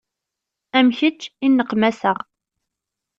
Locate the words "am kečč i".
0.77-1.47